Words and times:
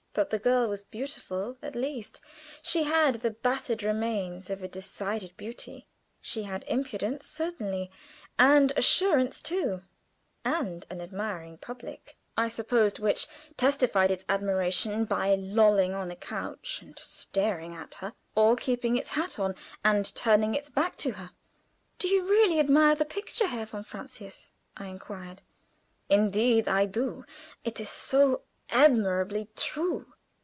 That 0.13 0.29
the 0.29 0.39
girl 0.39 0.67
was 0.67 0.83
beautiful 0.83 1.57
at 1.61 1.73
least, 1.73 2.19
she 2.61 2.83
had 2.83 3.21
the 3.21 3.31
battered 3.31 3.81
remains 3.81 4.49
of 4.49 4.61
a 4.61 4.67
decided 4.67 5.37
beauty; 5.37 5.87
she 6.19 6.43
had 6.43 6.65
impudence 6.67 7.25
certainly, 7.25 7.89
and 8.37 8.73
assurance 8.75 9.39
too, 9.41 9.83
and 10.43 10.85
an 10.89 10.99
admiring 10.99 11.59
public, 11.59 12.17
I 12.35 12.49
supposed, 12.49 12.99
which 12.99 13.27
testified 13.55 14.11
its 14.11 14.25
admiration 14.27 15.05
by 15.05 15.33
lolling 15.35 15.93
on 15.93 16.11
a 16.11 16.17
couch 16.17 16.79
and 16.81 16.99
staring 16.99 17.73
at 17.73 17.93
her, 17.95 18.11
or 18.35 18.57
keeping 18.57 18.97
its 18.97 19.11
hat 19.11 19.39
on 19.39 19.55
and 19.81 20.13
turning 20.13 20.53
its 20.53 20.69
back 20.69 20.97
to 20.97 21.11
her. 21.11 21.31
"Do 21.99 22.09
you 22.09 22.29
really 22.29 22.59
admire 22.59 22.95
the 22.95 23.05
picture, 23.05 23.47
Herr 23.47 23.65
von 23.65 23.85
Francius?" 23.85 24.51
I 24.75 24.87
inquired. 24.87 25.41
"Indeed 26.09 26.67
I 26.67 26.85
do. 26.85 27.23
It 27.63 27.79
is 27.79 27.87
so 27.89 28.41
admirably 28.73 29.49
true. 29.57 30.07